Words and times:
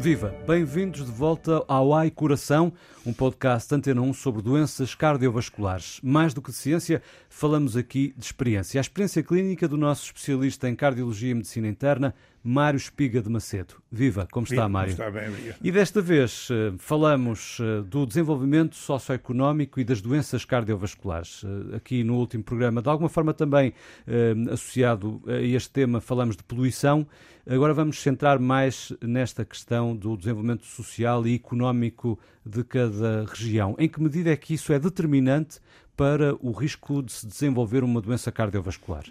Viva! 0.00 0.34
Bem-vindos 0.46 1.04
de 1.04 1.12
volta 1.12 1.62
ao 1.68 1.92
Ai 1.92 2.10
Coração, 2.10 2.72
um 3.04 3.12
podcast 3.12 3.74
Antena 3.74 4.00
1 4.00 4.14
sobre 4.14 4.40
doenças 4.40 4.94
cardiovasculares. 4.94 6.00
Mais 6.02 6.32
do 6.32 6.40
que 6.40 6.50
de 6.50 6.56
ciência, 6.56 7.02
falamos 7.28 7.76
aqui 7.76 8.14
de 8.16 8.24
experiência. 8.24 8.80
A 8.80 8.80
experiência 8.80 9.22
clínica 9.22 9.68
do 9.68 9.76
nosso 9.76 10.06
especialista 10.06 10.70
em 10.70 10.74
cardiologia 10.74 11.32
e 11.32 11.34
medicina 11.34 11.68
interna, 11.68 12.14
Mário 12.42 12.78
Espiga 12.78 13.20
de 13.20 13.28
Macedo. 13.28 13.74
Viva, 13.92 14.26
como 14.30 14.44
está, 14.44 14.54
Viva, 14.56 14.68
Mário? 14.68 14.90
Está 14.92 15.10
bem, 15.10 15.28
obrigado. 15.28 15.58
E 15.62 15.70
desta 15.70 16.00
vez 16.00 16.48
eh, 16.50 16.72
falamos 16.78 17.58
eh, 17.60 17.82
do 17.82 18.06
desenvolvimento 18.06 18.76
socioeconómico 18.76 19.78
e 19.78 19.84
das 19.84 20.00
doenças 20.00 20.44
cardiovasculares. 20.44 21.42
Eh, 21.44 21.76
Aqui 21.76 22.02
no 22.02 22.16
último 22.16 22.42
programa, 22.42 22.80
de 22.80 22.88
alguma 22.88 23.08
forma 23.08 23.32
também 23.34 23.72
associado 24.50 25.22
a 25.26 25.40
este 25.40 25.70
tema, 25.70 26.00
falamos 26.00 26.36
de 26.36 26.42
poluição. 26.42 27.06
Agora 27.48 27.72
vamos 27.72 28.00
centrar 28.00 28.38
mais 28.38 28.92
nesta 29.00 29.44
questão 29.44 29.96
do 29.96 30.16
desenvolvimento 30.16 30.64
social 30.64 31.26
e 31.26 31.34
económico 31.34 32.18
de 32.44 32.62
cada 32.64 33.24
região. 33.24 33.74
Em 33.78 33.88
que 33.88 34.00
medida 34.00 34.30
é 34.30 34.36
que 34.36 34.54
isso 34.54 34.72
é 34.72 34.78
determinante 34.78 35.58
para 35.96 36.34
o 36.40 36.52
risco 36.52 37.02
de 37.02 37.12
se 37.12 37.26
desenvolver 37.26 37.82
uma 37.84 38.00
doença 38.00 38.30
cardiovascular? 38.32 39.04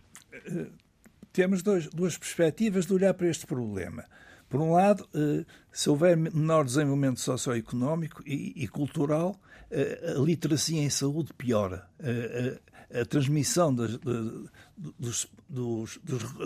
Temos 1.39 1.63
dois, 1.63 1.88
duas 1.88 2.17
perspectivas 2.17 2.85
de 2.85 2.93
olhar 2.93 3.13
para 3.13 3.29
este 3.29 3.48
problema. 3.48 4.03
Por 4.49 4.59
um 4.59 4.73
lado, 4.73 5.07
eh, 5.13 5.45
se 5.71 5.89
houver 5.89 6.17
menor 6.17 6.65
desenvolvimento 6.65 7.21
socioeconómico 7.21 8.21
e, 8.25 8.67
cultural, 8.67 9.39
eh, 9.71 10.15
a 10.17 10.20
literacia 10.20 10.81
em 10.81 10.89
saúde 10.89 11.31
piora. 11.34 11.87
Eh, 11.99 12.59
A, 12.91 13.05
transmissão 13.05 13.71
das, 13.76 13.99
dos, 14.76 15.27
dos- 15.48 15.99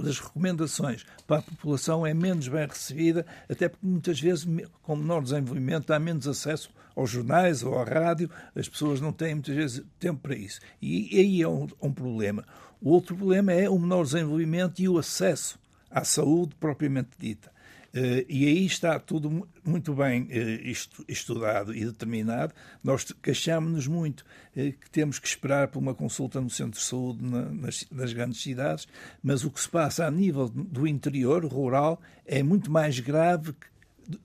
das 0.03 0.19
recomendações 0.19 1.05
para 1.25 1.37
a 1.37 1.41
população 1.41 2.05
é 2.05 2.13
menos 2.13 2.49
bem 2.49 2.67
recebida, 2.67 3.25
até 3.49 3.69
porque 3.69 3.87
muitas 3.87 4.19
vezes, 4.19 4.45
com 4.81 4.95
menor 4.97 5.23
desenvolvimento, 5.23 5.91
há 5.93 5.99
menos 5.99 6.27
acesso 6.27 6.69
aos 6.97 7.09
jornais 7.11 7.63
ou 7.63 7.79
à 7.79 7.85
rádio, 7.85 8.29
as 8.53 8.67
pessoas 8.67 8.99
não 8.99 9.13
têm 9.13 9.35
muitas 9.35 9.55
vezes 9.55 9.83
tempo 9.97 10.19
para 10.21 10.35
isso. 10.35 10.59
E, 10.81 11.17
aí 11.17 11.41
é 11.41 11.47
um, 11.47 11.65
um 11.81 11.93
problema. 11.93 12.43
O 12.83 12.89
outro 12.91 13.15
problema 13.15 13.53
é 13.53 13.69
o 13.69 13.79
menor 13.79 14.03
desenvolvimento 14.03 14.79
e 14.81 14.89
o 14.89 14.97
acesso 14.97 15.57
à 15.89 16.03
saúde 16.03 16.53
propriamente 16.59 17.11
dita. 17.17 17.51
Eh, 17.95 18.25
e 18.27 18.47
aí 18.47 18.65
está 18.65 18.99
tudo 18.99 19.29
mu- 19.29 19.47
muito 19.63 19.93
bem 19.93 20.27
eh, 20.31 20.61
estu- 20.69 21.05
estudado 21.07 21.73
e 21.75 21.85
determinado. 21.85 22.51
Nós 22.83 23.05
queixámos-nos 23.21 23.85
muito 23.87 24.25
eh, 24.55 24.71
que 24.71 24.89
temos 24.89 25.19
que 25.19 25.27
esperar 25.27 25.67
por 25.67 25.77
uma 25.79 25.93
consulta 25.93 26.41
no 26.41 26.49
centro 26.49 26.79
de 26.79 26.85
saúde 26.85 27.23
na- 27.23 27.51
nas, 27.51 27.85
grandes 28.13 28.41
cidades, 28.41 28.87
mas 29.23 29.43
o 29.45 29.51
que 29.51 29.61
se 29.61 29.69
passa 29.69 30.05
a 30.07 30.11
nível 30.11 30.49
do 30.49 30.87
interior, 30.87 31.45
rural, 31.45 32.01
é 32.25 32.41
muito 32.43 32.71
mais 32.71 32.99
grave 32.99 33.53
que 33.53 33.67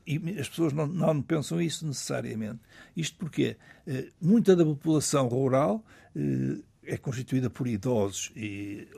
e 0.05 0.17
as 0.41 0.48
pessoas 0.48 0.72
não, 0.72 0.89
não 0.89 1.22
pensam 1.22 1.62
isso 1.62 1.87
necessariamente. 1.87 2.59
Isto 2.97 3.17
porque 3.17 3.56
muita 4.20 4.56
da 4.56 4.65
população 4.65 5.28
rural 5.28 5.84
é 6.89 6.97
constituída 6.97 7.48
por 7.50 7.67
idosos 7.69 8.33
e 8.34 8.89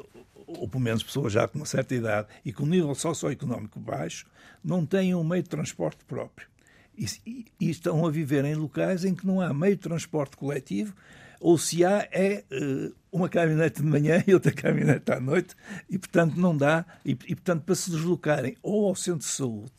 ou 0.46 0.68
pelo 0.68 0.82
menos 0.82 1.02
pessoas 1.02 1.32
já 1.32 1.46
com 1.46 1.58
uma 1.58 1.66
certa 1.66 1.94
idade 1.94 2.28
e 2.44 2.52
com 2.52 2.66
nível 2.66 2.94
socioeconómico 2.94 3.78
baixo, 3.78 4.26
não 4.64 4.84
têm 4.84 5.14
um 5.14 5.22
meio 5.22 5.42
de 5.42 5.48
transporte 5.48 6.04
próprio. 6.04 6.48
E, 6.98 7.06
e- 7.26 7.46
e 7.60 7.70
estão 7.70 8.04
a 8.06 8.10
viver 8.10 8.44
em 8.44 8.54
locais 8.54 9.04
em 9.04 9.14
que 9.14 9.26
não 9.26 9.40
há 9.40 9.54
meio 9.54 9.76
de 9.76 9.82
transporte 9.82 10.36
coletivo, 10.36 10.94
ou 11.40 11.56
se 11.56 11.84
há, 11.84 12.06
é 12.10 12.44
eh, 12.50 12.90
uma 13.10 13.28
caminhonete 13.28 13.80
de 13.80 13.86
manhã 13.88 14.22
e 14.26 14.34
outra 14.34 14.52
caminhonete 14.52 15.10
à 15.12 15.20
noite, 15.20 15.54
e 15.88 15.98
portanto 15.98 16.34
não 16.36 16.54
dá, 16.56 16.84
e, 17.04 17.12
e 17.12 17.34
portanto 17.34 17.62
para 17.62 17.74
se 17.74 17.90
deslocarem 17.90 18.56
ou 18.62 18.88
ao 18.88 18.94
centro 18.94 19.20
de 19.20 19.24
saúde 19.32 19.72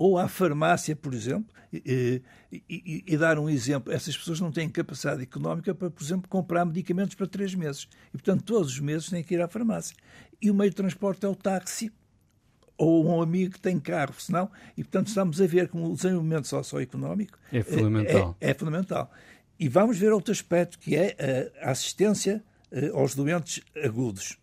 ou 0.00 0.16
à 0.16 0.28
farmácia, 0.28 0.94
por 0.94 1.12
exemplo, 1.12 1.52
e, 1.72 2.22
e- 2.52 3.04
e- 3.04 3.16
dar 3.16 3.36
um 3.36 3.50
exemplo. 3.50 3.92
Essas 3.92 4.16
pessoas 4.16 4.38
não 4.40 4.52
têm 4.52 4.68
capacidade 4.68 5.20
económica 5.20 5.74
para, 5.74 5.90
por 5.90 6.02
exemplo, 6.02 6.28
comprar 6.28 6.64
medicamentos 6.64 7.16
para 7.16 7.26
três 7.26 7.52
meses. 7.52 7.88
E, 8.08 8.12
portanto, 8.12 8.44
todos 8.44 8.70
os 8.72 8.78
meses 8.78 9.10
têm 9.10 9.24
que 9.24 9.34
ir 9.34 9.42
à 9.42 9.48
farmácia. 9.48 9.96
E 10.40 10.50
o 10.52 10.54
meio 10.54 10.70
de 10.70 10.76
transporte 10.76 11.26
é 11.26 11.28
o 11.28 11.34
táxi 11.34 11.90
ou 12.76 13.04
um 13.04 13.20
amigo 13.20 13.54
que 13.54 13.60
tem 13.60 13.80
carro, 13.80 14.14
senão, 14.20 14.48
e 14.76 14.84
portanto 14.84 15.08
estamos 15.08 15.40
a 15.40 15.46
ver 15.48 15.66
como 15.68 15.90
o 15.90 15.96
desenvolvimento 15.96 16.46
socioeconómico 16.46 17.36
É 17.52 17.60
fundamental. 17.60 18.36
É, 18.40 18.50
é 18.50 18.54
fundamental. 18.54 19.10
E 19.58 19.68
vamos 19.68 19.98
ver 19.98 20.12
outro 20.12 20.30
aspecto, 20.30 20.78
que 20.78 20.94
é 20.94 21.52
a 21.60 21.72
assistência 21.72 22.40
eh, 22.70 22.90
aos 22.94 23.16
doentes 23.16 23.60
agudos. 23.84 24.38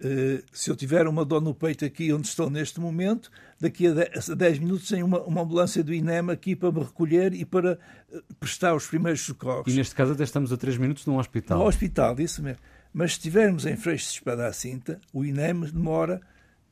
Eh, 0.00 0.42
se 0.52 0.70
eu 0.70 0.76
tiver 0.76 1.08
uma 1.08 1.24
dor 1.24 1.40
no 1.40 1.52
peito 1.52 1.84
aqui 1.84 2.12
onde 2.12 2.28
estou 2.28 2.48
neste 2.48 2.78
momento, 2.78 3.30
daqui 3.60 3.88
a 3.88 3.92
10 3.92 4.30
a 4.30 4.34
10 4.34 4.58
minutos 4.60 4.88
tem 4.88 5.02
uma, 5.02 5.20
uma 5.22 5.42
ambulância 5.42 5.82
do 5.82 5.92
INEM 5.92 6.30
aqui 6.30 6.54
para 6.54 6.70
me 6.70 6.80
recolher 6.80 7.34
e 7.34 7.44
para 7.44 7.78
eh, 8.12 8.20
prestar 8.38 8.74
os 8.74 8.86
primeiros 8.86 9.22
socorros. 9.22 9.72
E 9.72 9.76
neste 9.76 9.94
caso 9.94 10.12
até 10.12 10.22
estamos 10.22 10.52
a 10.52 10.56
3 10.56 10.78
minutos 10.78 11.04
num 11.04 11.18
hospital. 11.18 11.58
No 11.58 11.66
hospital, 11.66 12.18
isso 12.20 12.42
mesmo. 12.42 12.60
Mas 12.92 13.12
se 13.12 13.18
estivermos 13.18 13.66
em 13.66 13.76
Freixo 13.76 14.06
de 14.06 14.12
Espada 14.12 14.46
à 14.46 14.52
Cinta, 14.52 15.00
o 15.12 15.24
INEM 15.24 15.60
demora 15.72 16.20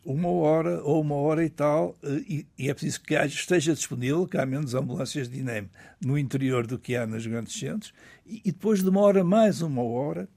uma 0.05 0.29
hora 0.29 0.81
ou 0.85 1.01
uma 1.01 1.17
hora 1.17 1.45
e 1.45 1.51
tal, 1.51 1.97
eh, 2.05 2.23
e, 2.29 2.47
e 2.57 2.71
é 2.71 2.75
preciso 2.75 3.01
que 3.01 3.15
esteja 3.15 3.75
disponível, 3.75 4.25
que 4.25 4.39
há 4.39 4.47
menos 4.47 4.73
ambulâncias 4.73 5.29
de 5.29 5.41
INEM 5.41 5.69
no 6.01 6.17
interior 6.17 6.65
do 6.65 6.79
que 6.79 6.95
há 6.95 7.05
nos 7.05 7.27
grandes 7.27 7.59
centros, 7.59 7.93
e, 8.25 8.41
e 8.45 8.53
depois 8.53 8.85
demora 8.85 9.25
mais 9.25 9.63
uma 9.63 9.83
hora 9.83 10.29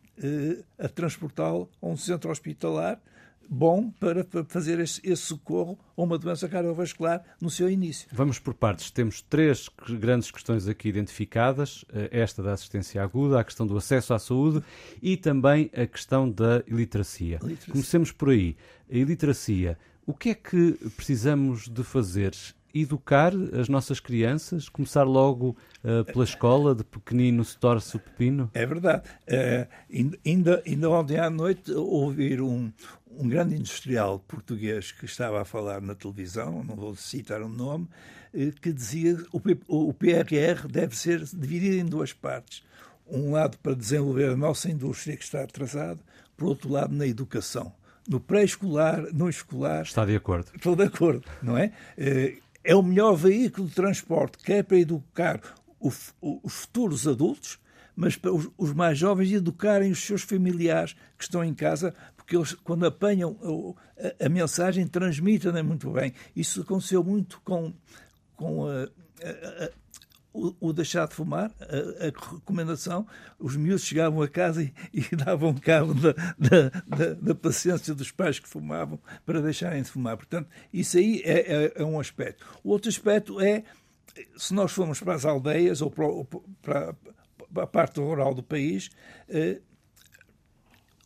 a 0.78 0.88
transportá-lo 0.88 1.69
a 1.81 1.88
um 1.88 1.97
centro 1.97 2.30
hospitalar 2.30 3.00
bom 3.50 3.90
para, 3.90 4.25
fazer 4.47 4.80
esse, 4.80 5.02
esse 5.03 5.24
socorro 5.24 5.78
a 5.97 6.02
uma 6.02 6.18
doença 6.18 6.47
cardiovascular 6.47 7.24
no 7.41 7.50
seu 7.50 7.69
início. 7.69 8.07
Vamos 8.12 8.38
por 8.38 8.53
partes. 8.53 8.91
Temos 8.91 9.22
três 9.22 9.68
grandes 10.00 10.29
questões 10.29 10.68
aqui 10.68 10.90
identificadas: 10.90 11.84
eh, 11.91 12.09
esta 12.12 12.44
da 12.44 12.53
assistência 12.53 13.02
aguda, 13.02 13.40
a 13.40 13.44
questão 13.44 13.66
do 13.66 13.75
acesso 13.75 14.13
à 14.13 14.19
saúde 14.19 14.63
e 15.02 15.18
também 15.18 15.72
a 15.74 15.88
questão 15.88 16.29
da. 16.29 16.63
Iliteracia. 16.68 17.40
Comecemos 17.72 18.12
por 18.12 18.29
aí. 18.29 18.56
A 18.91 18.96
iliteracia. 18.96 19.78
O 20.06 20.13
que 20.13 20.29
é 20.29 20.35
que 20.35 20.74
precisamos 20.96 21.68
de 21.68 21.84
fazer? 21.84 22.34
Educar 22.74 23.34
as 23.59 23.68
nossas 23.68 24.00
crianças? 24.00 24.69
Começar 24.69 25.03
logo 25.03 25.57
eh, 25.84 26.03
pela 26.03 26.24
escola, 26.24 26.75
de 26.75 26.84
pequenino 26.84 27.44
se 27.44 27.57
torce 27.57 27.96
o 27.96 28.00
pepino? 28.00 28.50
É 28.53 28.66
verdade. 28.66 29.03
Eh, 29.25 29.68
ainda, 30.25 30.62
ainda 30.66 30.90
ontem 30.90 31.18
à 31.18 31.29
noite 31.29 31.72
ouvir 31.72 32.41
um, 32.41 32.72
um 33.12 33.28
grande 33.28 33.56
industrial 33.56 34.19
português 34.19 34.91
que 34.91 35.06
estava 35.06 35.41
a 35.41 35.46
falar 35.46 35.81
na 35.81 35.96
televisão, 35.96 36.63
não 36.63 36.75
vou 36.75 36.96
citar 36.96 37.41
o 37.41 37.50
nome, 37.50 37.88
eh, 38.34 38.52
que 38.62 38.72
dizia 38.72 39.16
que 39.16 39.59
o 39.68 39.94
PRR 39.94 40.68
deve 40.69 40.96
ser 40.96 41.24
dividido 41.24 41.75
em 41.75 41.85
duas 41.85 42.13
partes. 42.13 42.63
Um 43.08 43.31
lado 43.31 43.58
para 43.58 43.74
desenvolver 43.74 44.29
a 44.29 44.38
nossa 44.38 44.69
indústria 44.69 45.18
que 45.18 45.24
está 45.24 45.41
atrasada, 45.41 46.00
por 46.38 46.50
outro 46.50 46.72
lado 46.72 46.94
na 46.94 47.08
educação. 47.08 47.74
No 48.08 48.19
pré-escolar, 48.19 49.08
no 49.13 49.29
escolar, 49.29 49.84
Está 49.84 50.06
de 50.06 50.16
acordo. 50.16 50.52
Estou 50.56 50.75
de 50.75 50.84
acordo, 50.84 51.24
não 51.41 51.58
é? 51.58 51.72
Eh, 52.64 52.72
É 52.72 52.75
o 52.75 52.84
melhor 52.84 53.16
veículo 53.16 53.68
de 53.68 53.75
transporte, 53.75 54.38
quer 54.40 54.64
para 54.64 54.78
educar 54.78 55.42
o 55.80 55.90
f- 55.90 56.12
o- 56.22 56.40
os 56.44 56.53
futuros 56.53 57.08
adultos, 57.08 57.58
mas 57.96 58.16
para 58.16 58.31
os, 58.34 58.50
os 58.58 58.74
mais 58.74 58.97
jovens 58.97 59.31
educarem 59.31 59.92
os 59.92 60.00
seus 60.00 60.22
familiares 60.22 60.94
que 61.18 61.24
estão 61.24 61.44
em 61.44 61.53
casa, 61.53 61.94
porque 62.16 62.36
eles, 62.36 62.53
quando 62.53 62.86
apanham 62.86 63.36
a, 64.20 64.25
a 64.25 64.30
mensagem, 64.30 64.86
transmitem-na 64.88 65.64
muito 65.64 65.90
bem. 65.92 66.14
Isso 66.36 66.62
aconteceu 66.62 67.03
muito 67.03 67.42
com, 67.44 67.74
com 68.36 68.68
a- 68.68 68.84
a- 69.24 69.66
a- 69.66 69.70
o, 70.34 70.56
o 70.59 70.73
deixar 70.73 71.07
de 71.07 71.16
fumar, 71.16 71.52
a, 71.59 72.05
a 72.08 72.34
recomendação, 72.35 73.05
os 73.40 73.55
miúdos 73.55 73.84
chegavam 73.84 74.22
a 74.22 74.28
casa 74.28 74.64
e, 74.64 74.73
e 74.93 75.02
davam 75.16 75.53
cabo 75.55 75.93
da, 75.93 76.11
da, 76.37 76.70
da, 76.87 77.14
da 77.16 77.35
paciência 77.35 77.93
dos 77.96 78.11
pais 78.11 78.37
que 78.40 78.47
fumavam 78.47 78.99
para 79.26 79.41
deixarem 79.41 79.81
de 79.81 79.90
fumar. 79.90 80.16
Portanto, 80.17 80.47
isso 80.72 80.97
aí 80.97 81.22
é, 81.26 81.66
é- 81.66 81.73
é 81.78 81.84
um 81.84 81.99
aspecto. 81.99 82.46
O 82.64 82.70
outro 82.70 82.90
aspecto 82.90 83.40
é, 83.41 83.64
se 84.37 84.53
nós 84.53 84.72
formos 84.72 84.99
para 84.99 85.16
as 85.16 85.26
aldeias 85.26 85.81
ou 85.81 85.90
para, 85.90 86.05
para- 86.61 86.96
para 87.52 87.64
a 87.64 87.67
parte 87.67 87.99
rural 87.99 88.35
do 88.35 88.43
país, 88.43 88.91
eh, 89.28 89.59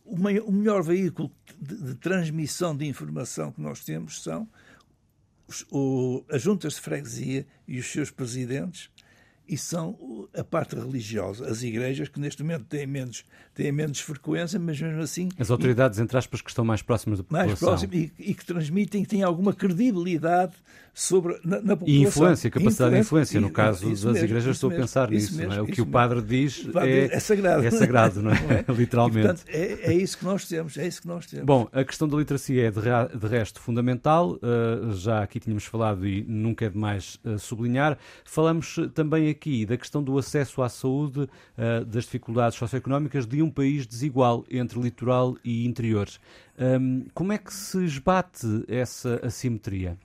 o, 0.04 0.18
mai- 0.18 0.40
o 0.40 0.52
melhor 0.52 0.82
veículo 0.82 1.30
de, 1.58 1.74
de 1.82 1.94
transmissão 1.94 2.76
de 2.76 2.84
informação 2.86 3.50
que 3.50 3.60
nós 3.62 3.82
temos 3.82 4.22
são 4.22 4.46
os- 5.48 5.64
o- 5.70 6.22
as 6.30 6.42
juntas 6.42 6.74
de 6.74 6.80
freguesia 6.82 7.46
e 7.66 7.78
os 7.78 7.86
seus 7.90 8.10
presidentes 8.10 8.90
e 9.46 9.56
são 9.56 9.90
o- 9.90 10.28
a 10.34 10.42
parte 10.42 10.74
religiosa, 10.74 11.46
as 11.46 11.62
igrejas 11.62 12.08
que 12.08 12.18
neste 12.18 12.42
momento 12.42 12.64
têm 12.64 12.86
menos, 12.86 13.24
têm 13.54 13.70
menos 13.70 14.00
frequência, 14.00 14.58
mas 14.58 14.80
mesmo 14.80 15.00
assim 15.00 15.28
As 15.38 15.50
autoridades, 15.50 15.98
entre 15.98 16.16
aspas, 16.16 16.40
que 16.40 16.48
estão 16.50 16.64
mais 16.64 16.82
próximas 16.82 17.18
da 17.18 17.24
mais 17.28 17.52
população. 17.52 17.68
próximo 17.88 17.94
e, 17.94 18.30
e 18.30 18.34
que 18.34 18.44
transmitem, 18.44 19.02
que 19.02 19.08
têm 19.08 19.22
alguma 19.22 19.52
credibilidade 19.52 20.54
sobre 20.92 21.34
na, 21.44 21.60
na 21.60 21.76
população. 21.76 21.86
E 21.88 22.02
influência, 22.02 22.50
capacidade 22.50 22.96
influência, 22.98 23.00
de 23.00 23.00
influência. 23.00 23.40
No 23.40 23.50
caso 23.50 23.90
das 23.90 24.04
mesmo, 24.04 24.26
igrejas, 24.26 24.56
estou 24.56 24.70
mesmo, 24.70 24.82
a 24.82 24.86
pensar 24.86 25.10
nisso. 25.10 25.36
Mesmo, 25.36 25.52
é? 25.52 25.60
O 25.62 25.66
que 25.66 25.80
o 25.80 25.86
padre 25.86 26.22
diz 26.22 26.64
é, 26.76 27.16
é, 27.16 27.20
sagrado. 27.20 27.64
É 27.66 27.70
sagrado, 27.70 28.22
não 28.22 28.30
é? 28.30 28.34
Não 28.44 28.50
é? 28.50 28.64
Literalmente. 28.76 29.18
E, 29.18 29.22
portanto, 29.22 29.44
é, 29.48 29.92
é, 29.92 29.94
isso 29.94 30.18
que 30.18 30.24
nós 30.24 30.46
temos. 30.46 30.76
É 30.76 30.86
isso 30.86 31.02
que 31.02 31.08
nós 31.08 31.26
temos. 31.26 31.44
Bom, 31.46 31.68
a 31.72 31.84
questão 31.84 32.06
da 32.06 32.16
literacia 32.16 32.68
é 32.68 32.70
de, 32.70 32.80
de 33.18 33.26
resto 33.26 33.60
fundamental. 33.60 34.32
Uh, 34.34 34.92
já 34.94 35.22
aqui 35.22 35.40
tínhamos 35.40 35.64
falado 35.64 36.06
e 36.06 36.24
nunca 36.24 36.66
é 36.66 36.68
demais 36.68 37.18
uh, 37.24 37.38
sublinhar. 37.38 37.98
Falamos 38.24 38.76
também 38.94 39.28
aqui 39.30 39.33
da 39.66 39.76
questão 39.76 40.02
do 40.02 40.18
acesso 40.18 40.62
à 40.62 40.68
saúde, 40.68 41.20
uh, 41.20 41.84
das 41.84 42.04
dificuldades 42.04 42.58
socioeconómicas 42.58 43.26
de 43.26 43.42
um 43.42 43.50
país 43.50 43.86
desigual 43.86 44.44
entre 44.50 44.80
litoral 44.80 45.36
e 45.44 45.66
interior. 45.66 46.08
Como 47.12 47.32
é 47.32 47.38
que 47.38 47.52
se 47.52 47.84
esbate 47.84 48.64
essa 48.68 49.20
assimetria? 49.26 49.98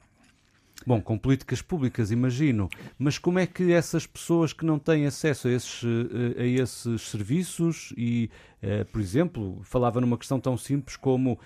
Bom, 0.89 0.99
com 0.99 1.19
políticas 1.19 1.61
públicas, 1.61 2.09
imagino, 2.09 2.67
mas 2.97 3.19
como 3.19 3.37
é 3.37 3.45
que 3.45 3.71
essas 3.71 4.07
pessoas 4.07 4.53
que 4.53 4.65
não 4.65 4.79
têm 4.79 5.05
acesso 5.05 5.47
a 5.47 5.51
esses, 5.51 5.83
eh, 5.83 6.41
a 6.41 6.45
esses 6.47 7.03
serviços 7.03 7.93
e, 7.95 8.27
uh, 8.63 8.83
por 8.85 8.99
exemplo, 8.99 9.61
falava 9.61 10.01
numa 10.01 10.17
questão 10.17 10.39
tão 10.39 10.57
simples 10.57 10.95
como 10.97 11.33
uh, 11.33 11.39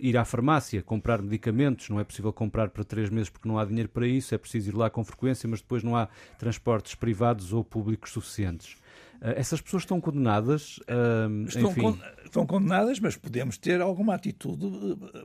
ir 0.00 0.16
à 0.16 0.24
farmácia, 0.24 0.84
comprar 0.84 1.20
medicamentos, 1.20 1.88
não 1.88 1.98
é 1.98 2.04
possível 2.04 2.32
comprar 2.32 2.68
para 2.68 2.84
três 2.84 3.10
meses 3.10 3.28
porque 3.28 3.48
não 3.48 3.58
há 3.58 3.64
dinheiro 3.64 3.88
para 3.88 4.06
isso, 4.06 4.32
é 4.32 4.38
preciso 4.38 4.70
ir 4.70 4.76
lá 4.76 4.88
com 4.88 5.02
frequência, 5.02 5.48
mas 5.48 5.60
depois 5.60 5.82
não 5.82 5.96
há 5.96 6.06
transportes 6.38 6.94
privados 6.94 7.52
ou 7.52 7.64
públicos 7.64 8.12
suficientes. 8.12 8.76
Uh, 9.20 9.30
essas 9.36 9.60
pessoas 9.60 9.82
estão 9.82 10.00
condenadas, 10.00 10.80
estão, 11.48 11.70
enfim... 11.70 11.80
con 11.80 11.98
estão 12.24 12.46
condenadas, 12.46 13.00
mas 13.00 13.16
podemos 13.16 13.56
ter 13.56 13.80
alguma 13.80 14.14
atitude 14.14 14.66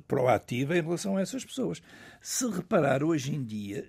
proativa 0.08 0.78
em 0.78 0.82
relação 0.82 1.18
a 1.18 1.22
essas 1.22 1.44
pessoas. 1.44 1.82
Se 2.22 2.48
reparar 2.50 3.04
hoje 3.04 3.36
em 3.36 3.44
dia, 3.44 3.86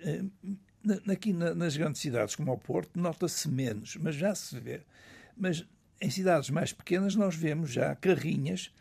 aqui 1.09 1.31
nas 1.31 1.77
grandes 1.77 2.01
cidades 2.01 2.35
como 2.35 2.51
o 2.51 2.57
Porto, 2.57 2.99
nota-se 2.99 3.47
menos, 3.49 3.95
mas 3.97 4.15
já 4.15 4.35
se 4.35 4.59
vê. 4.59 4.81
Mas 5.37 5.65
em 6.01 6.09
cidades 6.09 6.49
mais 6.49 6.73
pequenas 6.73 7.15
nós 7.15 7.35
vemos 7.35 7.71
já 7.71 7.95
carrinhas 7.95 8.71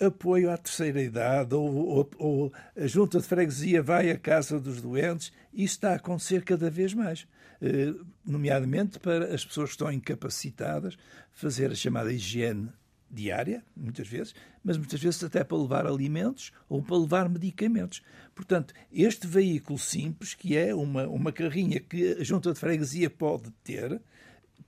apoio 0.00 0.50
à 0.50 0.56
terceira 0.56 1.02
idade 1.02 1.54
ou, 1.54 1.74
ou, 1.76 2.10
ou, 2.18 2.52
a 2.76 2.86
junta 2.86 3.18
de 3.18 3.26
freguesia 3.26 3.82
vai 3.82 4.10
à 4.10 4.18
casa 4.18 4.58
dos 4.58 4.80
doentes. 4.80 5.30
Isso 5.52 5.74
está 5.74 5.92
a 5.92 5.96
acontecer 5.96 6.42
cada 6.42 6.70
vez 6.70 6.94
mais, 6.94 7.20
eh, 7.20 7.26
nomeadamente 8.24 8.98
para 8.98 9.34
as 9.34 9.44
pessoas 9.44 9.70
que 9.70 9.74
estão 9.74 9.92
incapacitadas 9.92 10.96
fazer 11.32 11.70
a 11.70 11.74
chamada 11.74 12.12
higiene 12.12 12.70
diária, 13.10 13.64
muitas 13.76 14.06
vezes, 14.06 14.34
mas 14.62 14.76
muitas 14.76 15.00
vezes 15.02 15.22
até 15.24 15.42
para 15.42 15.58
levar 15.58 15.86
alimentos 15.86 16.52
ou 16.68 16.82
para 16.82 16.96
levar 16.96 17.28
medicamentos. 17.28 18.02
Portanto, 18.34 18.72
este 18.92 19.26
veículo 19.26 19.78
simples, 19.78 20.32
que 20.32 20.56
é 20.56 20.74
uma, 20.74 21.06
uma 21.08 21.32
carrinha 21.32 21.80
que 21.80 22.12
a 22.12 22.24
junta 22.24 22.52
de 22.52 22.58
freguesia 22.58 23.10
pode 23.10 23.50
ter, 23.64 24.00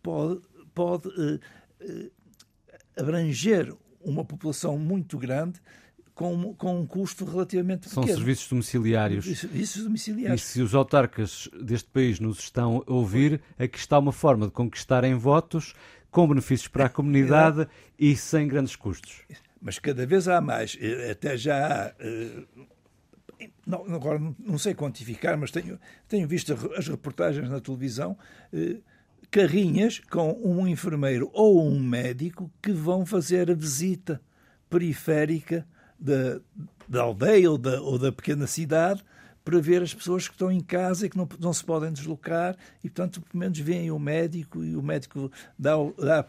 pode, 0.03 0.43
pode 0.75 1.09
uh, 1.09 1.41
uh, 1.81 2.11
abranger 2.99 3.73
uma 4.01 4.25
população 4.25 4.77
muito 4.77 5.17
grande 5.17 5.61
com, 6.23 6.55
com 6.55 6.79
um 6.79 6.87
custo 6.87 7.25
relativamente 7.25 7.89
pequeno. 7.89 8.07
São 8.07 8.15
serviços 8.15 8.49
domiciliários. 8.49 9.25
Serviços 9.25 9.83
domiciliários. 9.83 10.41
E 10.41 10.45
se 10.45 10.63
os 10.63 10.73
autarcas 10.73 11.49
deste 11.61 11.91
país 11.91 12.21
nos 12.21 12.39
estão 12.39 12.85
a 12.87 12.93
ouvir, 12.93 13.41
aqui 13.59 13.77
está 13.77 13.99
uma 13.99 14.13
forma 14.13 14.47
de 14.47 14.53
conquistarem 14.53 15.17
votos 15.17 15.75
com 16.13 16.29
benefícios 16.29 16.69
para 16.69 16.85
a 16.85 16.89
comunidade 16.89 17.67
e 17.99 18.15
sem 18.15 18.47
grandes 18.47 18.77
custos. 18.77 19.23
Mas 19.61 19.81
cada 19.81 20.07
vez 20.07 20.29
há 20.29 20.41
mais, 20.41 20.79
até 21.11 21.37
já 21.37 21.87
há. 21.87 21.95
Eh, 21.99 22.45
não, 23.67 23.85
agora 23.93 24.21
não 24.39 24.59
sei 24.59 24.75
quantificar, 24.75 25.37
mas 25.37 25.51
tenho, 25.51 25.77
tenho 26.07 26.29
visto 26.29 26.53
as 26.77 26.87
reportagens 26.87 27.51
na 27.51 27.61
televisão 27.61 28.17
eh, 28.53 28.77
carrinhas 29.29 29.99
com 30.09 30.41
um 30.41 30.69
enfermeiro 30.69 31.29
ou 31.33 31.67
um 31.67 31.81
médico 31.81 32.49
que 32.63 32.71
vão 32.71 33.05
fazer 33.05 33.51
a 33.51 33.55
visita 33.55 34.23
periférica 34.71 35.67
da, 36.03 36.41
da 36.89 37.03
aldeia 37.03 37.51
ou 37.51 37.57
da, 37.57 37.81
ou 37.81 37.99
da 37.99 38.11
pequena 38.11 38.47
cidade 38.47 39.03
para 39.45 39.59
ver 39.61 39.83
as 39.83 39.93
pessoas 39.93 40.29
que 40.29 40.35
estão 40.35 40.51
em 40.51 40.61
casa 40.61 41.07
e 41.07 41.11
que 41.11 41.17
não, 41.17 41.29
não 41.41 41.53
se 41.53 41.65
podem 41.65 41.93
deslocar 41.93 42.57
e, 42.83 42.89
portanto, 42.89 43.21
pelo 43.21 43.41
menos 43.41 43.59
veem 43.59 43.91
o 43.91 43.99
médico 43.99 44.65
e 44.65 44.77
o 44.77 44.83
médico 44.83 45.31
dá, 45.59 45.73
dá 45.99 46.27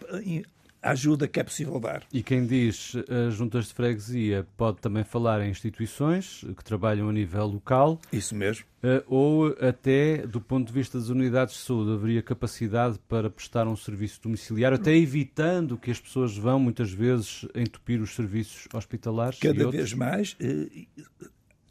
ajuda 0.83 1.27
que 1.27 1.39
é 1.39 1.43
possível 1.43 1.79
dar. 1.79 2.03
E 2.11 2.21
quem 2.21 2.45
diz 2.45 2.93
as 3.27 3.33
juntas 3.33 3.67
de 3.67 3.73
freguesia 3.73 4.45
pode 4.57 4.79
também 4.79 5.03
falar 5.03 5.41
em 5.41 5.49
instituições 5.49 6.43
que 6.57 6.63
trabalham 6.63 7.09
a 7.09 7.13
nível 7.13 7.45
local. 7.47 7.99
Isso 8.11 8.35
mesmo. 8.35 8.65
Eh, 8.83 9.01
ou 9.07 9.55
até, 9.61 10.27
do 10.27 10.41
ponto 10.41 10.67
de 10.67 10.73
vista 10.73 10.99
das 10.99 11.07
unidades 11.07 11.55
de 11.55 11.61
saúde, 11.61 11.93
haveria 11.93 12.21
capacidade 12.21 12.99
para 13.07 13.29
prestar 13.29 13.67
um 13.67 13.77
serviço 13.77 14.21
domiciliário, 14.21 14.75
até 14.75 14.93
evitando 14.93 15.77
que 15.77 15.89
as 15.89 15.99
pessoas 15.99 16.37
vão, 16.37 16.59
muitas 16.59 16.91
vezes, 16.91 17.47
entupir 17.55 18.01
os 18.01 18.13
serviços 18.13 18.67
hospitalares? 18.73 19.39
Cada 19.39 19.69
vez 19.69 19.93
mais. 19.93 20.35
Eh, 20.39 20.85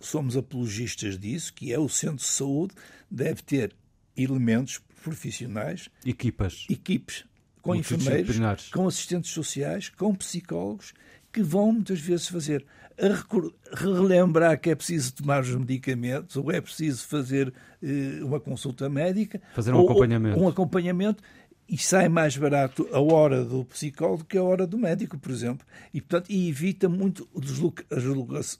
somos 0.00 0.37
apologistas 0.37 1.19
disso, 1.19 1.53
que 1.53 1.73
é 1.73 1.79
o 1.79 1.88
centro 1.88 2.17
de 2.17 2.25
saúde 2.25 2.75
deve 3.11 3.43
ter 3.43 3.75
elementos 4.17 4.81
profissionais, 5.03 5.88
equipas, 6.05 6.67
equipes 6.69 7.25
com 7.62 7.75
enfermeiros, 7.75 8.70
com 8.70 8.87
assistentes 8.87 9.31
sociais, 9.31 9.88
com 9.88 10.14
psicólogos, 10.14 10.93
que 11.32 11.43
vão 11.43 11.73
muitas 11.73 12.00
vezes 12.00 12.29
fazer 12.29 12.67
a 13.00 13.76
relembrar 13.76 14.61
que 14.61 14.70
é 14.70 14.75
preciso 14.75 15.14
tomar 15.14 15.43
os 15.43 15.55
medicamentos 15.55 16.37
ou 16.37 16.53
é 16.53 16.61
preciso 16.61 17.06
fazer 17.06 17.49
uh, 17.82 18.26
uma 18.26 18.38
consulta 18.38 18.88
médica. 18.88 19.41
Fazer 19.55 19.73
um 19.73 19.79
ou, 19.79 19.85
acompanhamento. 19.88 20.38
Um 20.38 20.49
acompanhamento 20.49 21.23
e 21.69 21.79
sai 21.79 22.09
mais 22.09 22.37
barato 22.37 22.88
a 22.93 23.00
hora 23.00 23.44
do 23.44 23.64
psicólogo 23.64 24.25
que 24.25 24.37
a 24.37 24.43
hora 24.43 24.67
do 24.67 24.76
médico, 24.76 25.19
por 25.19 25.31
exemplo. 25.31 25.67
E, 25.93 26.00
portanto, 26.00 26.31
e 26.31 26.49
evita 26.49 26.88
muito 26.88 27.29
a 27.35 27.41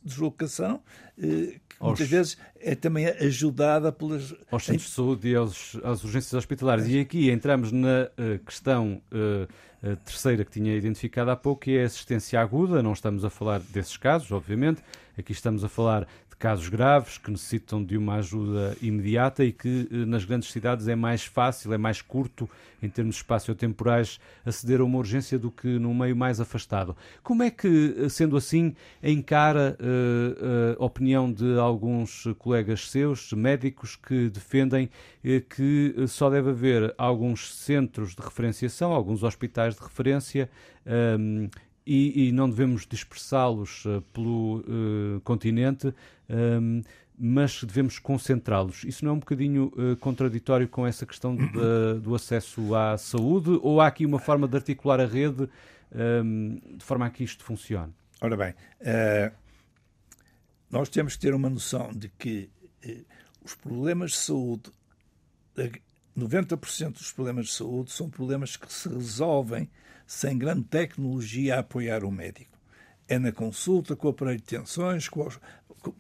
deslocação, 0.05 0.81
eh, 1.19 1.23
que 1.23 1.61
aos, 1.79 1.89
muitas 1.89 2.09
vezes 2.09 2.39
é 2.59 2.75
também 2.75 3.07
ajudada 3.07 3.93
pelas... 3.93 4.35
Aos 4.51 4.65
centros 4.65 4.89
de 4.89 4.95
saúde 4.95 5.29
e 5.29 5.35
aos, 5.35 5.77
às 5.83 6.03
urgências 6.05 6.33
hospitalares. 6.33 6.87
E 6.89 7.01
aqui 7.01 7.31
entramos 7.31 7.71
na 7.73 8.05
uh, 8.05 8.39
questão 8.45 9.03
uh, 9.13 9.97
terceira 10.05 10.45
que 10.45 10.51
tinha 10.51 10.75
identificado 10.75 11.31
há 11.31 11.37
pouco, 11.37 11.63
que 11.63 11.77
é 11.77 11.83
a 11.83 11.87
assistência 11.87 12.41
aguda. 12.41 12.83
Não 12.83 12.93
estamos 12.93 13.25
a 13.25 13.31
falar 13.31 13.61
desses 13.61 13.97
casos, 13.97 14.31
obviamente. 14.31 14.81
Aqui 15.19 15.33
estamos 15.33 15.65
a 15.65 15.69
falar 15.69 16.07
casos 16.43 16.69
graves 16.69 17.19
que 17.19 17.31
necessitam 17.31 17.85
de 17.85 17.97
uma 17.97 18.17
ajuda 18.17 18.77
imediata 18.83 19.45
e 19.45 19.53
que 19.53 19.89
eh, 19.89 20.05
nas 20.05 20.25
grandes 20.25 20.51
cidades 20.51 20.89
é 20.89 20.97
mais 20.97 21.25
fácil, 21.25 21.73
é 21.73 21.79
mais 21.79 22.03
curto 22.03 22.51
em 22.83 22.89
termos 22.89 23.15
espaciotemporais 23.15 24.19
aceder 24.45 24.81
a 24.81 24.85
uma 24.85 24.99
urgência 24.99 25.39
do 25.39 25.53
que 25.53 25.79
num 25.79 25.95
meio 25.95 26.17
mais 26.17 26.41
afastado. 26.41 26.97
Como 27.23 27.45
é 27.45 27.51
que, 27.51 27.95
eh, 27.97 28.09
sendo 28.09 28.37
assim, 28.37 28.75
encara 29.01 29.79
uh, 29.79 30.83
a 30.83 30.85
opinião 30.85 31.33
de 31.33 31.57
alguns 31.61 32.25
colegas 32.41 32.91
seus, 32.91 33.33
médicos, 33.33 33.95
que 33.95 34.29
defendem 34.29 34.87
uh, 35.25 35.41
que 35.49 35.95
só 36.09 36.29
deve 36.29 36.51
haver 36.51 36.93
alguns 36.99 37.55
centros 37.55 38.17
de 38.17 38.21
referenciação, 38.21 38.91
alguns 38.91 39.23
hospitais 39.23 39.77
de 39.77 39.81
referência 39.81 40.51
um, 40.85 41.49
e, 41.87 42.29
e 42.29 42.33
não 42.33 42.49
devemos 42.49 42.87
dispersá-los 42.87 43.85
uh, 43.85 44.03
pelo 44.13 44.61
uh, 44.61 45.21
continente, 45.23 45.93
ehm, 46.29 46.83
mas 47.19 47.63
devemos 47.63 47.99
concentrá-los. 47.99 48.85
Isso 48.85 49.05
não 49.05 49.13
é 49.13 49.15
um 49.15 49.19
bocadinho 49.19 49.73
uh, 49.77 49.97
contraditório 49.97 50.69
com 50.69 50.87
essa 50.87 51.05
questão 51.05 51.37
de, 51.37 52.01
do 52.01 52.15
acesso 52.15 52.75
à 52.75 52.97
saúde? 52.97 53.59
Ou 53.63 53.81
há 53.81 53.87
aqui 53.87 54.07
uma 54.07 54.19
forma 54.19 54.49
de 54.49 54.57
articular 54.57 55.01
a 55.01 55.07
rede 55.07 55.49
ehm, 55.95 56.59
de 56.77 56.85
forma 56.85 57.07
a 57.07 57.11
que 57.11 57.23
isto 57.23 57.45
funcione? 57.45 57.93
Ora 58.21 58.37
bem, 58.37 58.55
nós 60.71 60.89
temos 60.89 61.17
que 61.17 61.23
ter 61.23 61.35
uma 61.35 61.51
noção 61.51 61.91
de 61.93 62.09
que 62.09 62.49
os 63.45 63.57
problemas 63.57 64.13
de 64.13 64.19
saúde, 64.19 64.71
90% 66.17 66.93
dos 66.93 67.13
problemas 67.13 67.47
de 67.47 67.53
saúde 67.55 67.91
são 67.91 68.09
problemas 68.09 68.57
que 68.57 68.73
se 68.73 68.89
resolvem 68.89 69.69
sem 70.13 70.37
grande 70.37 70.65
tecnologia 70.65 71.57
a 71.57 71.61
apoiar 71.61 72.05
o 72.05 72.11
médico. 72.11 72.59
É 73.09 73.19
na 73.19 73.33
consulta, 73.33 73.97
com 73.97 74.09
o 74.09 74.11
aparelho 74.11 74.37
de 74.37 74.45
tensões, 74.45 75.09
com, 75.09 75.27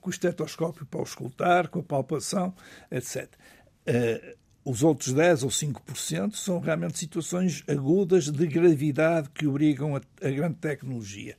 o 0.02 0.10
estetoscópio 0.10 0.84
para 0.84 1.02
escutar, 1.02 1.68
com 1.68 1.80
a 1.80 1.82
palpação, 1.82 2.54
etc. 2.90 3.24
Uh, 3.24 3.30
eh, 3.86 4.36
os 4.64 4.82
outros 4.82 5.14
10 5.14 5.44
ou 5.44 5.48
5% 5.48 6.34
são 6.34 6.60
realmente 6.60 6.98
situações 6.98 7.64
agudas 7.66 8.30
de 8.30 8.46
gravidade 8.46 9.30
que 9.30 9.46
obrigam 9.46 9.96
a, 9.96 10.00
a 10.20 10.30
grande 10.30 10.56
tecnologia. 10.56 11.36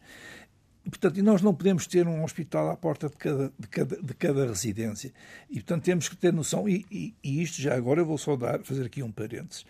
Portanto, 0.83 1.21
nós 1.21 1.43
não 1.43 1.53
podemos 1.53 1.85
ter 1.85 2.07
um 2.07 2.23
hospital 2.23 2.71
à 2.71 2.75
porta 2.75 3.07
de 3.07 3.15
cada, 3.15 3.53
de 3.57 3.67
cada, 3.67 4.01
de 4.01 4.13
cada 4.15 4.47
residência. 4.47 5.13
E, 5.47 5.55
portanto, 5.55 5.83
temos 5.83 6.09
que 6.09 6.17
ter 6.17 6.33
noção, 6.33 6.67
e, 6.67 6.85
e, 6.91 7.13
e 7.23 7.41
isto 7.41 7.61
já 7.61 7.75
agora 7.75 8.01
eu 8.01 8.05
vou 8.05 8.17
só 8.17 8.35
dar, 8.35 8.63
fazer 8.63 8.87
aqui 8.87 9.03
um 9.03 9.11
parênteses. 9.11 9.61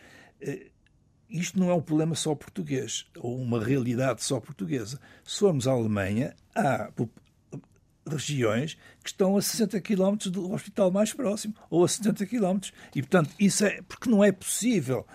Uh, 0.41 0.72
isto 1.33 1.59
não 1.59 1.69
é 1.69 1.73
um 1.73 1.81
problema 1.81 2.15
só 2.15 2.35
português, 2.35 3.05
ou 3.17 3.41
uma 3.41 3.61
realidade 3.61 4.23
só 4.23 4.39
portuguesa. 4.39 4.99
Se 5.25 5.39
formos 5.39 5.67
à 5.67 5.71
Alemanha, 5.71 6.35
há 6.55 6.91
regiões 8.07 8.77
que 9.03 9.09
estão 9.09 9.35
a 9.37 9.41
60 9.41 9.81
km 9.81 10.15
do 10.29 10.51
hospital 10.51 10.91
mais 10.91 11.13
próximo 11.13 11.55
ou 11.69 11.83
a 11.83 11.87
70 11.87 12.25
km. 12.27 12.59
E, 12.93 13.01
portanto, 13.01 13.31
isso 13.39 13.65
é 13.65 13.81
porque 13.81 14.09
não 14.09 14.23
é 14.23 14.31
possível 14.31 15.05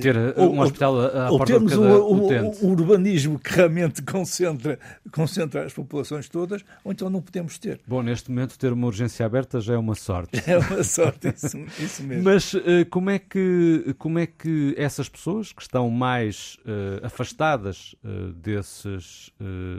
ter 0.00 0.16
eh, 0.16 0.34
um 0.38 0.58
ou, 0.58 0.62
hospital 0.62 1.00
à 1.00 1.30
ou 1.30 1.38
porta 1.38 1.52
temos 1.52 1.72
de 1.72 1.78
cada 1.78 2.02
um, 2.02 2.50
um, 2.62 2.70
urbanismo 2.70 3.38
que 3.38 3.54
realmente 3.54 4.02
concentra, 4.02 4.78
concentra 5.12 5.64
as 5.64 5.72
populações 5.72 6.28
todas, 6.28 6.64
ou 6.82 6.92
então 6.92 7.10
não 7.10 7.20
podemos 7.20 7.58
ter. 7.58 7.80
Bom, 7.86 8.02
neste 8.02 8.30
momento 8.30 8.58
ter 8.58 8.72
uma 8.72 8.86
urgência 8.86 9.26
aberta 9.26 9.60
já 9.60 9.74
é 9.74 9.78
uma 9.78 9.94
sorte. 9.94 10.42
É 10.46 10.58
uma 10.58 10.84
sorte, 10.84 11.28
isso, 11.28 11.58
isso 11.78 12.02
mesmo. 12.04 12.22
Mas 12.22 12.54
uh, 12.54 12.60
como, 12.88 13.10
é 13.10 13.18
que, 13.18 13.94
como 13.98 14.18
é 14.18 14.26
que 14.26 14.74
essas 14.78 15.08
pessoas 15.08 15.52
que 15.52 15.60
estão 15.60 15.90
mais 15.90 16.56
uh, 16.60 17.04
afastadas 17.04 17.96
uh, 18.04 18.32
desses, 18.32 19.32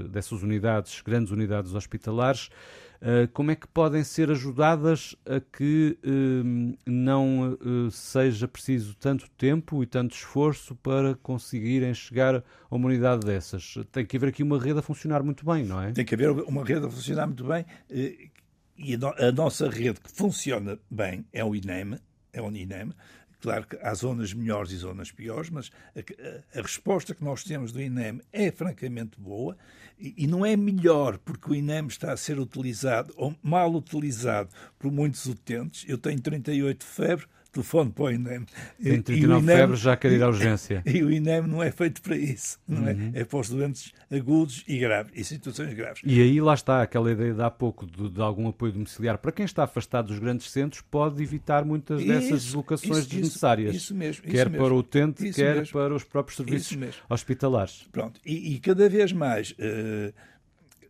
dessas 0.10 0.44
unidades, 0.44 1.02
grandes 1.02 1.32
unidades 1.32 1.74
hospitalares, 1.74 2.50
eh, 2.50 2.87
como 3.34 3.52
é 3.52 3.56
que 3.56 3.68
podem 3.68 4.04
ser 4.04 4.32
ajudadas 4.32 5.16
a 5.26 5.40
que 5.40 5.98
ehm, 6.04 6.74
não 6.86 7.58
eh, 7.62 7.90
seja 7.92 8.48
preciso 8.48 8.96
tanto 8.96 9.30
tempo 9.32 9.84
e 9.84 9.86
tanto 9.86 10.16
esforço 10.16 10.76
para 10.76 11.16
conseguirem 11.16 11.94
chegar 11.94 12.36
a 12.36 12.76
uma 12.76 12.88
unidade 12.88 13.26
dessas? 13.26 13.76
Tem 13.92 14.06
que 14.06 14.18
haver 14.18 14.30
aqui 14.30 14.44
uma 14.44 14.60
rede 14.60 14.80
a 14.80 14.82
funcionar 14.82 15.24
muito 15.24 15.46
bem, 15.46 15.64
não 15.64 15.82
é? 15.82 15.92
Tem 15.92 16.06
que 16.06 16.16
haver 16.16 16.32
uma 16.32 16.64
rede 16.64 16.86
a 16.86 16.90
funcionar 16.90 17.28
muito 17.28 17.46
bem 17.46 17.66
eh, 17.90 18.30
e 18.78 18.94
a 18.94 19.32
nossa 19.32 19.70
rede 19.70 20.00
que 20.00 20.12
funciona 20.12 20.78
bem 20.90 21.26
é 21.34 21.44
o 21.44 21.56
INEM, 21.56 21.96
é 22.32 22.42
o 22.42 22.52
INEM, 22.52 22.92
Claro 23.40 23.68
que 23.68 23.78
há 23.78 23.94
zonas 23.94 24.34
melhores 24.34 24.72
e 24.72 24.78
zonas 24.78 25.12
piores, 25.12 25.50
mas 25.50 25.70
a, 25.96 26.00
a, 26.00 26.60
a, 26.60 26.62
resposta 26.62 27.14
que 27.14 27.24
nós 27.24 27.44
temos 27.44 27.72
do 27.72 27.80
INEM 27.80 28.20
é 28.34 28.52
francamente 28.52 29.20
boa 29.20 29.56
e, 30.00 30.14
e, 30.18 30.28
não 30.28 30.46
é 30.46 30.56
melhor 30.56 31.20
porque 31.20 31.52
o 31.52 31.56
INEM 31.56 31.88
está 31.88 32.12
a 32.12 32.18
ser 32.18 32.40
utilizado 32.40 33.14
ou 33.16 33.36
mal 33.44 33.74
utilizado 33.74 34.50
por 34.80 34.92
muitos 34.92 35.26
utentes. 35.26 35.86
Eu 35.88 35.98
tenho 35.98 36.20
38 36.20 36.80
de 36.80 36.86
febre, 36.86 37.28
telefone 37.58 37.92
para 37.92 38.04
o 38.04 38.12
INEM. 38.12 38.46
Em 38.80 39.02
39 39.02 39.44
INEM, 39.44 39.58
febres 39.58 39.80
já 39.80 39.98
quer 39.98 40.12
ir 40.12 40.24
à 40.24 40.28
urgência. 40.28 40.84
E, 40.86 40.92
e, 40.98 41.04
o 41.04 41.12
INEM 41.12 41.42
não 41.44 41.62
é 41.64 41.72
feito 41.72 42.02
para 42.02 42.16
isso, 42.16 42.60
não 42.68 42.88
é? 42.88 42.94
uhum. 42.94 43.12
é? 43.14 43.22
É 43.22 43.26
para 43.26 43.40
os 43.40 43.50
doentes 43.50 43.94
agudos 44.12 44.64
e 44.68 44.78
graves, 44.78 45.12
e 45.16 45.24
situações 45.24 45.74
graves. 45.74 46.02
E 46.06 46.22
aí 46.22 46.40
lá 46.40 46.54
está 46.54 46.82
aquela 46.82 47.12
ideia 47.12 47.34
de 47.34 47.42
há 47.42 47.50
pouco 47.50 47.86
de, 47.86 48.10
de 48.10 48.22
algum 48.22 48.48
apoio 48.48 48.72
domiciliar. 48.72 49.18
Para 49.18 49.32
quem 49.32 49.46
está 49.46 49.64
afastado 49.64 50.08
dos 50.08 50.20
grandes 50.20 50.50
centros, 50.50 50.82
pode 50.82 51.22
evitar 51.22 51.66
muitas 51.66 52.04
dessas 52.04 52.26
isso, 52.26 52.46
deslocações 52.48 53.00
isso, 53.00 53.10
desnecessárias. 53.10 53.76
Isso, 53.76 53.96
mesmo. 53.96 54.24
Quer 54.24 54.50
mesmo, 54.50 54.64
para 54.64 54.74
o 54.74 54.78
utente, 54.78 55.32
quer 55.32 55.58
mesmo. 55.58 55.74
para 55.74 55.94
os 55.94 56.04
próprios 56.04 56.38
serviços 56.38 56.78
hospitalares. 57.10 57.88
Pronto, 57.92 58.20
e, 58.26 58.56
e 58.56 58.60
cada 58.60 58.88
vez 58.88 59.12
mais. 59.12 59.52
Uh, 59.52 60.14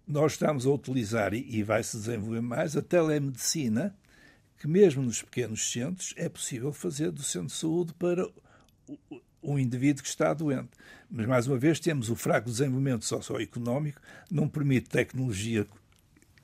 nós 0.08 0.34
estamos 0.34 0.66
a 0.66 0.70
utilizar, 0.70 1.34
e, 1.34 1.46
e 1.50 1.64
vai 1.64 1.84
se 1.84 1.98
desenvolver 1.98 2.42
mais, 2.42 2.78
a 2.78 2.82
telemedicina, 2.82 3.94
que 4.60 4.68
mesmo 4.68 5.04
nos 5.04 5.22
pequenos 5.22 5.72
centros 5.72 6.14
é 6.18 6.28
possível 6.28 6.74
fazer 6.74 7.12
do 7.12 7.24
centro 7.24 7.48
de 7.48 7.54
saúde 7.54 7.94
para 7.94 8.28
o 9.42 9.60
indivíduo 9.60 10.04
que 10.04 10.10
está 10.10 10.34
doente. 10.34 10.70
Mas, 11.10 11.26
mais 11.26 11.48
uma 11.48 11.58
vez, 11.58 11.80
temos 11.80 12.10
o 12.10 12.16
fraco 12.16 12.50
desenvolvimento 12.50 13.06
socioeconómico, 13.06 14.02
não 14.30 14.48
permite 14.48 14.90
tecnologia 14.90 15.66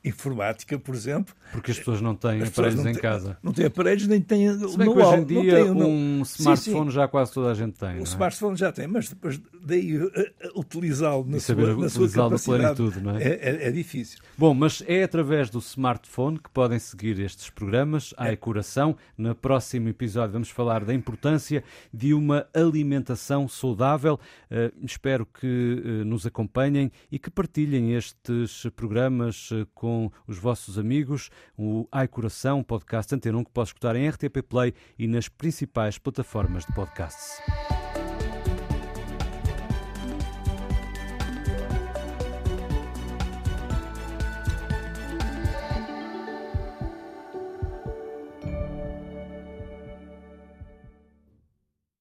informática, 0.03 0.77
por 0.77 0.93
exemplo. 0.93 1.33
Porque 1.51 1.71
as 1.71 1.77
pessoas 1.77 2.01
não 2.01 2.15
têm 2.15 2.43
aparelhos 2.43 2.83
não 2.83 2.91
em 2.91 2.95
casa. 2.95 3.37
Não 3.41 3.53
têm 3.53 3.65
aparelhos, 3.65 4.07
nem 4.07 4.19
têm. 4.19 4.51
Se 4.67 4.77
bem 4.77 4.91
que 4.91 4.99
hoje 4.99 5.21
em 5.21 5.25
dia 5.25 5.65
um 5.65 6.21
smartphone 6.23 6.57
sim, 6.57 6.85
sim. 6.85 6.91
já 6.91 7.07
quase 7.07 7.31
toda 7.31 7.51
a 7.51 7.53
gente 7.53 7.77
tem. 7.77 7.97
O 7.97 7.99
é? 7.99 8.03
smartphone 8.03 8.57
já 8.57 8.71
tem, 8.71 8.87
mas 8.87 9.09
depois 9.09 9.39
daí 9.63 9.97
uh, 9.97 10.07
uh, 10.07 10.59
utilizá-lo 10.59 11.25
na, 11.25 11.39
sua, 11.39 11.75
na 11.75 11.89
sua 11.89 12.09
capacidade 12.09 12.75
plenitude, 12.75 13.03
não 13.03 13.17
é? 13.17 13.23
É, 13.23 13.27
é? 13.27 13.67
é, 13.67 13.71
difícil. 13.71 14.19
Bom, 14.37 14.53
mas 14.53 14.83
é 14.87 15.03
através 15.03 15.49
do 15.49 15.59
smartphone 15.59 16.37
que 16.37 16.49
podem 16.49 16.79
seguir 16.79 17.19
estes 17.19 17.49
programas, 17.49 18.13
a 18.17 18.31
é. 18.31 18.35
Curação. 18.35 18.97
No 19.17 19.33
próximo 19.33 19.87
episódio 19.89 20.33
vamos 20.33 20.49
falar 20.49 20.83
da 20.83 20.93
importância 20.93 21.63
de 21.93 22.13
uma 22.13 22.45
alimentação 22.53 23.47
saudável. 23.47 24.19
Uh, 24.51 24.73
espero 24.83 25.25
que 25.25 25.81
uh, 25.85 26.05
nos 26.05 26.25
acompanhem 26.25 26.91
e 27.11 27.17
que 27.17 27.29
partilhem 27.29 27.93
estes 27.93 28.67
programas 28.75 29.51
uh, 29.51 29.67
com 29.73 29.92
com 29.93 30.11
os 30.25 30.39
vossos 30.39 30.79
amigos, 30.79 31.29
o 31.55 31.87
Ai 31.91 32.07
Coração, 32.07 32.63
podcast 32.63 33.13
Antena 33.13 33.37
1 33.37 33.43
que 33.43 33.51
pode 33.51 33.69
escutar 33.69 33.95
em 33.95 34.09
RTP 34.09 34.41
Play 34.41 34.73
e 34.97 35.07
nas 35.07 35.29
principais 35.29 35.99
plataformas 35.99 36.65
de 36.65 36.73
podcasts. 36.73 37.82